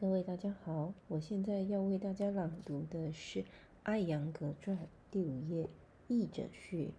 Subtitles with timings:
[0.00, 3.42] 各位大家好，我现在要为大家朗读的是
[3.82, 4.78] 《阿扬格传》
[5.10, 5.68] 第五页
[6.08, 6.92] 译者序。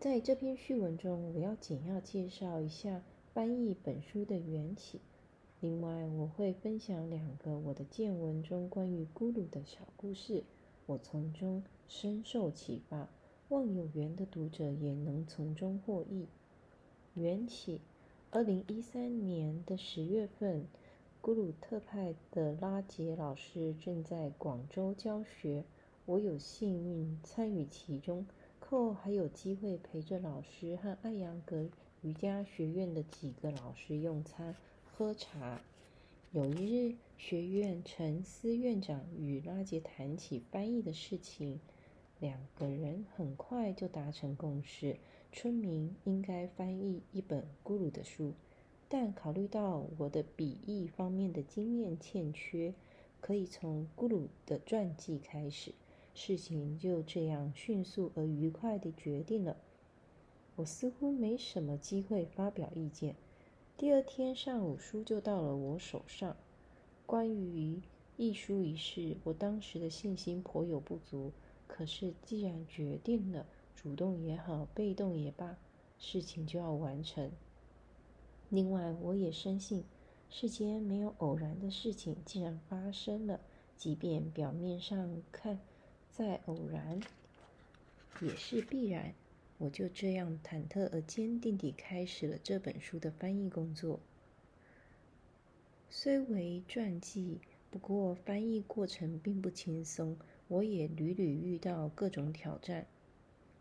[0.00, 3.02] 在这篇序文中，我要简要介绍一下
[3.34, 4.98] 翻译本书的缘起。
[5.60, 10.42] 另外，我会分享两个我的见闻中关于咕噜的小故事，
[10.86, 13.10] 我从中深受启发，
[13.50, 16.28] 望有缘的读者也能从中获益。
[17.12, 17.82] 缘起，
[18.30, 20.64] 二零一三年的十月份。
[21.26, 25.64] 咕噜特派的拉杰老师正在广州教学，
[26.04, 28.24] 我有幸运参与其中。
[28.60, 31.68] 课后还有机会陪着老师和艾扬格
[32.02, 34.54] 瑜伽学院的几个老师用餐、
[34.84, 35.60] 喝茶。
[36.30, 41.58] 有一日，学院陈思院长与拉杰谈起翻译的事情，
[42.20, 44.96] 两个人很快就达成共识：
[45.32, 48.32] 村民应该翻译一本咕噜的书。
[48.88, 52.72] 但考虑到我的笔译方面的经验欠缺，
[53.20, 55.72] 可以从咕噜的传记开始。
[56.14, 59.56] 事情就这样迅速而愉快地决定了。
[60.54, 63.16] 我似乎没什么机会发表意见。
[63.76, 66.36] 第二天上午，书就到了我手上。
[67.04, 67.82] 关于
[68.16, 71.32] 译书一事，我当时的信心颇有不足。
[71.66, 73.44] 可是既然决定了，
[73.74, 75.58] 主动也好，被动也罢，
[75.98, 77.30] 事情就要完成。
[78.48, 79.84] 另外，我也深信，
[80.30, 82.16] 世间没有偶然的事情。
[82.24, 83.40] 既然发生了，
[83.76, 85.58] 即便表面上看
[86.10, 87.00] 再偶然，
[88.20, 89.14] 也是必然。
[89.58, 93.98] 我就这样忐忑而坚定地开始了这本书的翻译工作。
[95.88, 100.16] 虽为传记，不过翻译过程并不轻松，
[100.48, 102.86] 我也屡屡遇到各种挑战。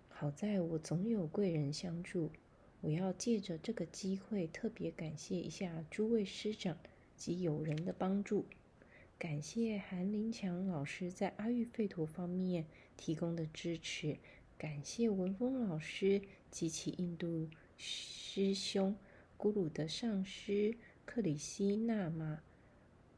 [0.09, 2.29] 好在我总有贵人相助。
[2.85, 6.77] 我要借着这个机会，特别感谢一下诸位师长
[7.17, 8.45] 及友人的帮助，
[9.17, 14.19] 感谢韩林强老师在阿育吠陀方面提供的支持，
[14.55, 16.21] 感谢文峰老师
[16.51, 18.95] 及其印度师兄
[19.35, 22.43] 咕噜的上师克里希那玛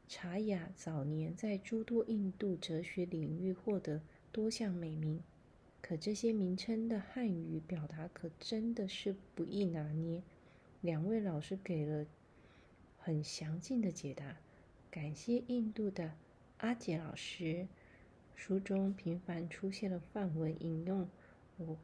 [0.08, 4.00] 查雅，早年在诸多印度哲学领域获得
[4.32, 5.22] 多项美名。
[5.80, 10.22] 可这些名称的汉语表达可真的是不易拿捏。
[10.80, 12.06] 两位老师给了
[12.98, 14.36] 很详尽的解答，
[14.90, 16.12] 感谢印度的
[16.58, 17.66] 阿杰老师。
[18.36, 21.08] 书中频繁出现了范文引用，
[21.56, 21.76] 我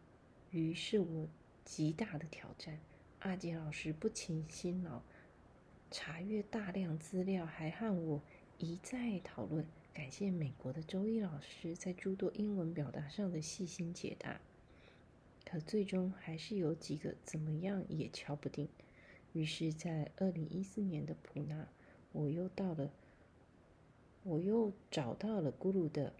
[0.50, 1.28] 于是我
[1.64, 2.78] 极大的挑战。
[3.20, 5.02] 阿杰老师不请辛劳，
[5.90, 8.22] 查阅大量资料，还和我
[8.58, 9.66] 一再讨论。
[9.94, 14.40] 感谢美国的周一老师在诸多英文表达上的细心解答，
[15.44, 18.68] 可最终还是有几个怎么样也敲不定。
[19.32, 21.68] 于是，在二零一四年的普纳，
[22.10, 22.92] 我又到了，
[24.24, 26.12] 我又找到了咕噜的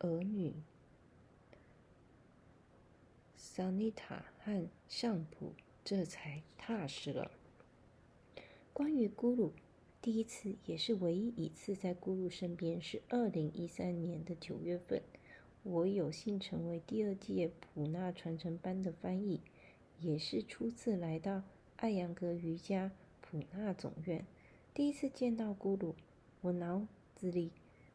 [0.00, 0.52] 儿女
[3.34, 7.30] 桑妮塔和上普，这才踏实了。
[8.74, 9.52] 关于咕噜。
[10.04, 15.02] 第一次也是唯一一次在咕噜身边是二零一三年的九月份，
[15.62, 19.40] 我有幸成为第二届普纳传承班的翻译，
[20.00, 21.42] 也是初次来到
[21.76, 22.92] 艾扬格瑜伽
[23.22, 24.26] 普纳总院。
[24.74, 25.94] 第一次见到咕噜，
[26.42, 27.50] 我脑子里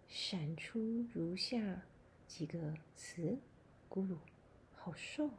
[0.07, 1.83] 闪出如下
[2.25, 3.37] 几个词：
[3.87, 4.17] 咕噜，
[4.73, 5.29] 好瘦，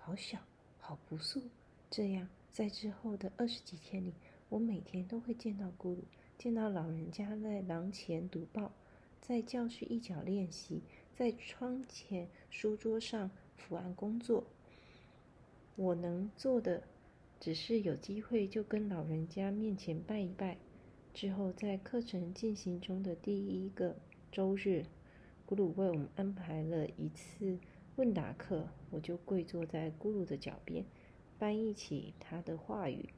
[0.00, 0.40] 好小，
[0.80, 1.40] 好朴素。
[1.88, 4.12] 这样，在之后的二十几天里。
[4.50, 5.98] 我每天都会见到咕噜，
[6.38, 8.72] 见到老人家在廊前读报，
[9.20, 10.82] 在教室一角练习，
[11.12, 14.44] 在窗前书桌上伏案工作。
[15.76, 16.84] 我能做的，
[17.40, 20.58] 只是有机会就跟老人家面前拜一拜。
[21.12, 23.96] 之后，在课程进行中的第一个
[24.30, 24.84] 周日，
[25.48, 27.58] 咕噜为我们安排了一次
[27.96, 30.84] 问答课，我就跪坐在咕噜的脚边，
[31.38, 33.08] 翻译起他的话语。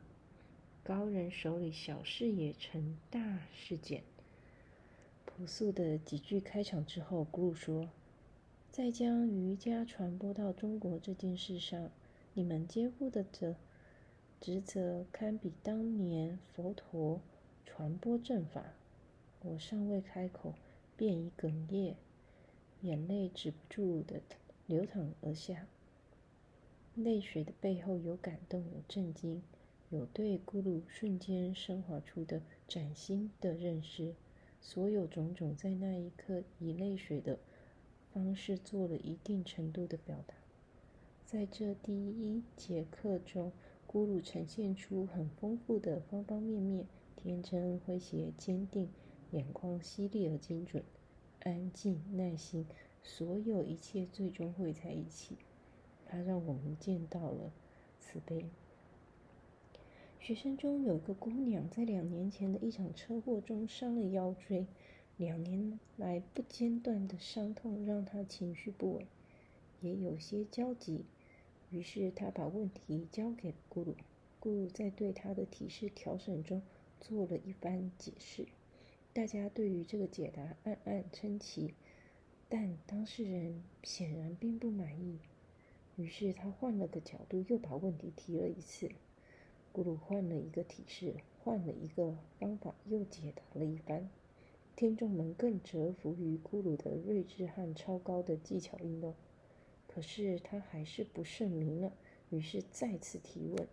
[0.86, 4.04] 高人手里小事也成大事件。
[5.24, 7.90] 朴素的几句开场之后，咕噜说
[8.70, 11.90] ：“在将瑜伽传播到中国这件事上，
[12.34, 13.56] 你们肩负的责
[14.40, 17.20] 职责堪比当年佛陀
[17.64, 18.62] 传播正法。”
[19.42, 20.54] 我尚未开口，
[20.96, 21.96] 便已哽咽，
[22.82, 24.22] 眼泪止不住的
[24.68, 25.66] 流淌而下。
[26.94, 29.42] 泪水的背后有感动，有震惊。
[29.90, 34.14] 有对咕噜瞬间升华出的崭新的认识，
[34.60, 37.38] 所有种种在那一刻以泪水的
[38.12, 40.34] 方式做了一定程度的表达。
[41.24, 43.52] 在这第一节课中，
[43.86, 48.88] 咕噜呈现出很丰富的方方面面，天真、诙谐、坚定，
[49.30, 50.82] 眼光犀利而精准，
[51.44, 52.66] 安静、耐心，
[53.04, 55.36] 所有一切最终会在一起。
[56.04, 57.52] 他让我们见到了
[58.00, 58.50] 慈悲。
[60.26, 64.66] 学生中有一个姑娘，在两年前的一场车祸中伤了腰椎，
[65.16, 69.06] 两年来不间断的伤痛让她情绪不稳，
[69.80, 71.04] 也有些焦急。
[71.70, 73.94] 于是她把问题交给了咕噜，
[74.40, 76.60] 咕噜在对她的提示调整中
[77.00, 78.48] 做了一番解释。
[79.12, 81.72] 大家对于这个解答暗暗称奇，
[82.48, 85.20] 但当事人显然并不满意。
[85.94, 88.90] 于是他换了个角度，又把问题提了一次。
[89.76, 94.08] 咕噜换了一个体式，换了一个方法，又解答了一番。
[94.74, 99.12] 听众们更折服于咕噜的睿智和超高的技巧运动。
[99.86, 101.92] 可是他还是不甚明了，
[102.30, 103.68] 于是再次提问。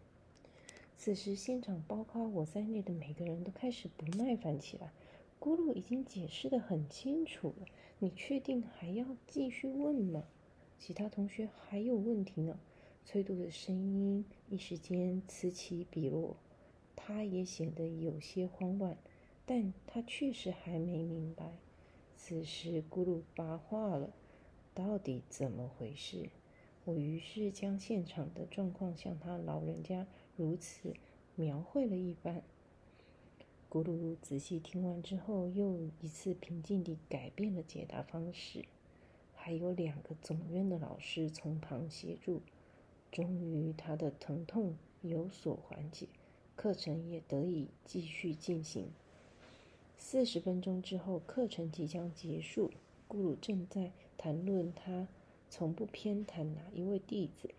[0.97, 4.91] 此时，现场包括我在内的每个人都开始不耐烦起来。
[5.39, 7.65] 咕噜已经解释的很清楚了，
[7.99, 10.25] 你确定还要继续问吗？
[10.77, 12.59] 其他同学还有问题呢。
[13.05, 16.37] 崔度的声音一时间此起彼落，
[16.95, 18.97] 他也显得有些慌乱，
[19.45, 21.57] 但他确实还没明白。
[22.15, 24.13] 此时咕噜发话了
[24.73, 26.29] ：“到底怎么回事？”
[26.85, 30.93] 我于是将现场的状况向他老人家如此
[31.35, 32.41] 描绘了一番。
[33.69, 38.65] 咕噜仔细听完之后，又一次平静地改变了解答方式。
[39.35, 42.41] 还有两个总院的老师从旁协助。
[43.13, 46.07] 终于，他的疼痛有所缓解，
[46.55, 48.89] 课程也得以继续进行。
[49.95, 52.71] 四十分钟之后，课程即将结束。
[53.07, 55.07] 咕噜正在谈论他
[55.47, 57.51] 从不偏袒哪一位弟子，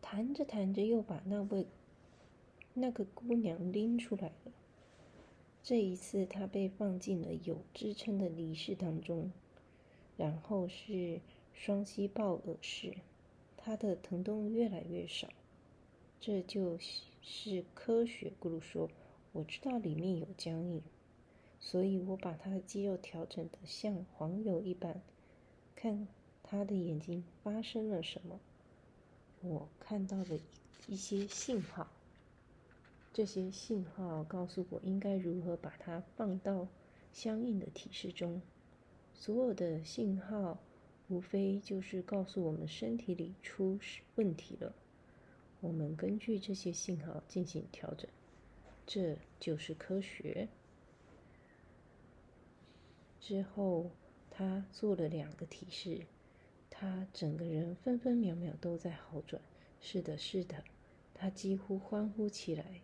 [0.00, 1.68] 谈着谈着，又把那位
[2.74, 4.52] 那个姑娘拎出来了。
[5.62, 9.30] 这一次，她被放进了有支撑的离室当中，
[10.16, 11.20] 然后是
[11.54, 12.96] 双膝抱耳式。
[13.64, 15.28] 他的疼痛越来越少，
[16.18, 16.76] 这就
[17.20, 18.32] 是科学。
[18.40, 18.90] 咕噜说
[19.30, 20.82] ：“我知道里面有僵硬，
[21.60, 25.00] 所以我把他的肌肉调整的像黄油一般。
[25.76, 26.08] 看
[26.42, 28.40] 他的眼睛发生了什么？
[29.42, 30.40] 我看到了
[30.88, 31.86] 一些信号，
[33.12, 36.66] 这些信号告诉我应该如何把它放到
[37.12, 38.42] 相应的体式中。
[39.14, 40.58] 所有的信号。”
[41.08, 43.78] 无非就是告诉我们身体里出
[44.14, 44.74] 问题了，
[45.60, 48.08] 我们根据这些信号进行调整，
[48.86, 50.48] 这就是科学。
[53.20, 53.90] 之后
[54.30, 56.06] 他做了两个提示，
[56.70, 59.40] 他整个人分分秒秒都在好转。
[59.80, 60.64] 是的，是的，
[61.12, 62.80] 他几乎欢呼起来，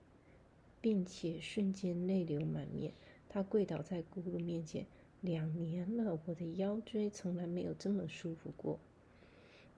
[0.80, 2.92] 并且瞬间泪流满面。
[3.28, 4.86] 他跪倒在咕噜面前。
[5.20, 8.78] 两年了，我的腰椎从来没有这么舒服过。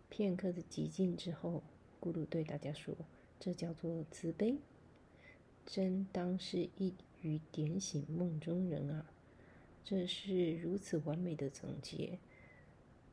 [0.09, 1.63] 片刻的寂静之后，
[2.01, 2.95] 咕噜对大家说
[3.41, 4.57] ：“这叫做慈悲，
[5.65, 9.11] 真当是一语点醒梦中人啊！
[9.83, 12.19] 这是如此完美的总结。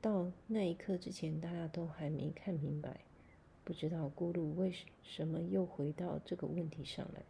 [0.02, 3.00] 到那一刻之前，大家都还没看明白，
[3.64, 7.24] 不知道咕噜为什么又回到这个问题上来。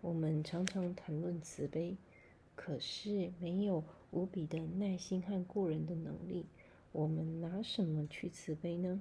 [0.00, 1.96] 我们常常谈论慈悲，
[2.60, 3.82] 可是没有。”
[4.12, 6.44] 无比的耐心和过人的能力，
[6.90, 9.00] 我们拿什么去慈悲呢？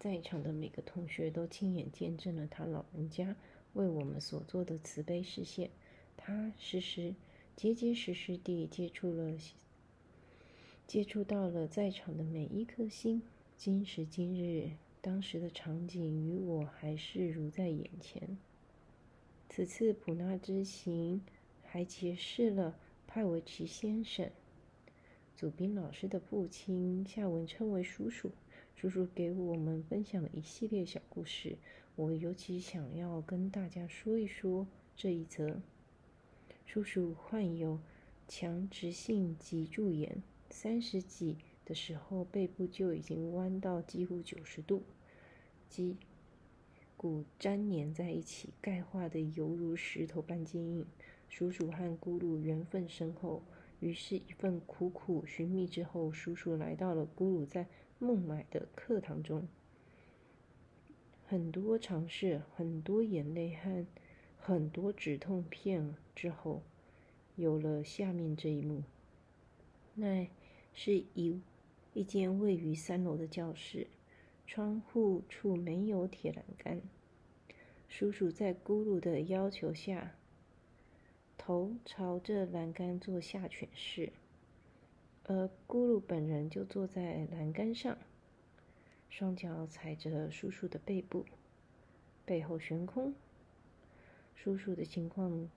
[0.00, 3.36] 在场的每个同学都亲眼见证了他老人家
[3.74, 5.70] 为我们所做的慈悲实现。
[6.16, 7.14] 他时时
[7.54, 9.32] 结结实实地接触了，
[10.88, 13.22] 接触到了在场的每一颗心。
[13.56, 18.36] 今时今日，当时的场景与我还是如在眼前。
[19.48, 21.22] 此次普纳之行
[21.62, 22.76] 还揭示了。
[23.14, 24.30] 派维奇先生，
[25.36, 28.32] 祖宾老师的父亲，下文称为叔叔。
[28.74, 31.58] 叔叔给我们分享了一系列小故事，
[31.94, 34.66] 我尤其想要跟大家说一说
[34.96, 35.60] 这一则。
[36.64, 37.78] 叔叔患有
[38.26, 44.84] 强直性脊柱炎，三十几的时候背部就已经弯到几乎九十度，
[45.68, 45.98] 脊
[47.02, 50.86] 骨粘连在一起，钙化的犹如石头般坚硬。
[51.28, 53.42] 叔叔和咕噜缘分深厚，
[53.80, 57.66] 于是，一份苦苦寻觅之后，叔叔来到了咕噜在
[57.98, 59.48] 孟买的课堂中。
[61.26, 63.84] 很多尝试，很多眼泪和
[64.38, 66.62] 很多止痛片之后，
[67.34, 68.84] 有了下面这一幕。
[69.94, 70.28] 那
[70.72, 71.40] 是一
[71.94, 73.88] 一间位于三楼的教室，
[74.54, 76.82] 窗户处没有铁栏杆。
[77.88, 80.14] 叔叔在咕噜的要求下。
[81.38, 84.12] 头朝着栏杆做下犬式，
[85.24, 87.96] 而咕噜本人就坐在栏杆上，
[89.08, 91.24] 双脚踩着叔叔的背部，
[92.26, 93.14] 背后悬空。
[94.36, 95.48] 叔叔的情况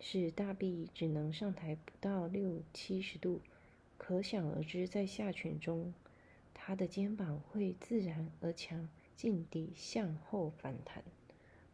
[0.00, 3.42] 是大臂只能上抬不到六七十度，
[3.98, 5.92] 可想而知，在下犬中，
[6.66, 11.04] 他的肩膀会自然而强劲地向后反弹。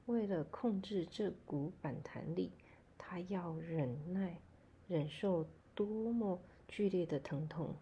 [0.06, 2.50] 为了控制这股反弹力，
[2.98, 4.40] 他要忍耐、
[4.88, 7.76] 忍受多么剧烈的疼痛。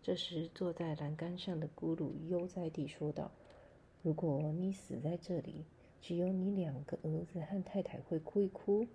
[0.00, 3.32] 这时，坐在栏杆上的咕噜悠哉地说道
[4.00, 5.64] ：“如果你死在这里。”
[6.00, 8.86] 只有你两个儿子和太太会哭一哭，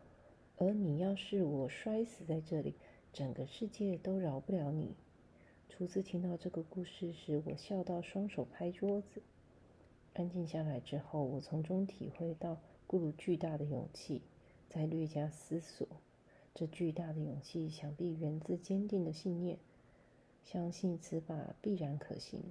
[0.57, 2.75] 而你要是我摔死在这里，
[3.11, 4.93] 整个世界都饶不了你。
[5.69, 9.21] 初次听到这个故事时，我笑到双手拍桌子。
[10.13, 12.57] 安静下来之后，我从中体会到
[12.87, 14.21] 咕噜巨大的勇气。
[14.69, 15.87] 在略加思索，
[16.53, 19.57] 这巨大的勇气想必源自坚定的信念，
[20.43, 22.41] 相信此法必然可行。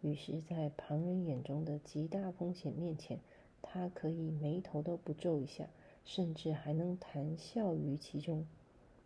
[0.00, 3.18] 于是，在旁人眼中的极大风险面前，
[3.60, 5.68] 他可以眉头都不皱一下，
[6.04, 8.46] 甚至还能谈笑于其中。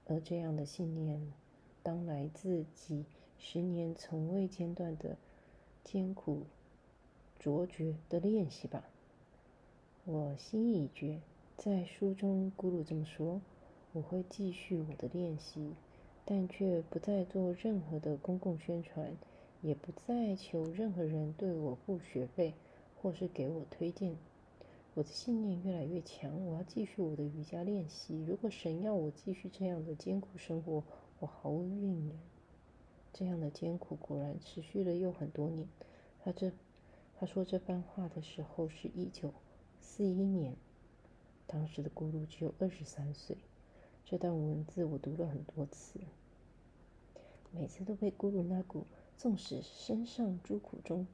[0.07, 1.33] 而这样的信念，
[1.83, 3.05] 当来自己
[3.39, 5.17] 十年从未间断的
[5.85, 6.43] 艰苦
[7.39, 8.85] 卓绝的练习吧。
[10.05, 11.21] 我心意已决，
[11.57, 13.41] 在书中，咕噜这么说：
[13.93, 15.73] 我会继续我的练习，
[16.25, 19.17] 但却不再做任何的公共宣传，
[19.63, 22.55] 也不再求任何人对我付学费，
[23.01, 24.17] 或是给我推荐。
[24.95, 28.25] 我的信念越来越强，我要继续我的瑜伽练习。
[28.25, 30.83] 如果神要我继续这样的艰苦生活，
[31.19, 32.19] 我毫无怨言。
[33.19, 35.67] 这样的艰苦果然持续了又很多年。
[36.23, 36.53] 他这
[37.19, 39.33] 他说这番话的时候是一九
[39.81, 40.55] 四一年，
[41.47, 43.39] 当时的咕噜只有二十三岁。
[44.05, 45.99] 这段文字我读了很多次，
[47.53, 48.85] 每次都被咕噜那股
[49.17, 51.07] 纵使身上诸苦中。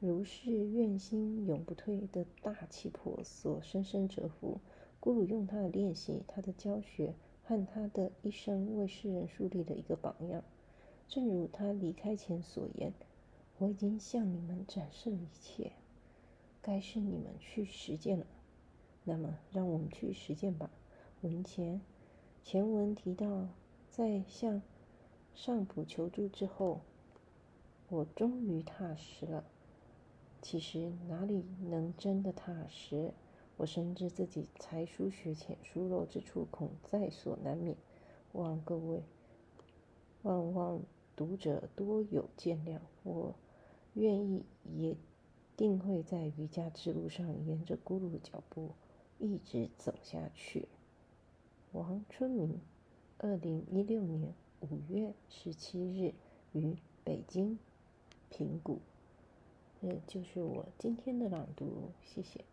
[0.00, 4.58] 如是愿心永不退的大气魄所深深折服。
[5.02, 10.42] 咕噜用他的练习、他的教学和他的一生为世人树立了一个榜样。
[11.08, 12.92] 正如他离开前所言
[13.58, 15.72] ：“我已经向你们展示了一切，
[16.62, 18.26] 该是你们去实践了。
[19.04, 20.70] 那么，让我们去实践吧。”
[21.22, 21.80] 文前
[22.42, 23.48] 前文提到，
[23.88, 24.62] 在向
[25.34, 26.80] 上普求助之后，
[27.88, 29.44] 我终于踏实了。
[30.40, 33.12] 其实哪里能真的踏实？
[33.58, 37.76] 我深知自己才疏学浅，疏漏之处恐在所难免。
[38.32, 39.04] 望各位，
[40.22, 40.82] 望望
[41.14, 42.78] 读者多有见谅。
[43.02, 43.34] 我
[43.94, 44.44] 愿意，
[44.76, 44.96] 也
[45.56, 48.70] 定会在瑜伽之路上沿着咕噜的脚步
[49.18, 50.68] 一直走下去。
[51.72, 52.60] 王春明，
[53.18, 56.14] 二零一六年五月十七日
[56.52, 57.58] 于北京
[58.30, 58.80] 平谷。
[59.80, 62.44] 这就是我今天的朗读，谢谢。